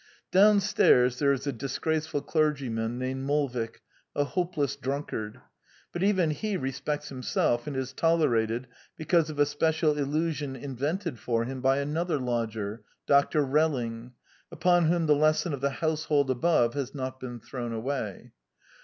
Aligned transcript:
Downstairs 0.31 1.19
there 1.19 1.31
is 1.31 1.45
a 1.45 1.53
disgraceful 1.53 2.23
clergyman 2.23 2.97
named 2.97 3.23
Molvik, 3.27 3.81
a 4.15 4.23
hopeless 4.23 4.75
drunkard; 4.75 5.41
but 5.93 6.01
even 6.01 6.31
he 6.31 6.57
respects 6.57 7.09
himself 7.09 7.67
and 7.67 7.77
is 7.77 7.93
tolerated 7.93 8.65
because 8.97 9.29
of 9.29 9.37
a 9.37 9.45
special 9.45 9.95
illusion 9.99 10.55
invented 10.55 11.19
for 11.19 11.43
him 11.45 11.61
by 11.61 11.77
another 11.77 12.17
lodger. 12.17 12.81
Dr. 13.05 13.43
Relling, 13.45 14.13
upon 14.51 14.85
whom 14.85 15.05
the 15.05 15.13
lesson 15.13 15.53
of 15.53 15.61
the 15.61 15.69
household 15.69 16.31
above 16.31 16.73
has 16.73 16.95
not 16.95 17.19
been 17.19 17.39
thrown 17.39 17.71
away. 17.71 18.31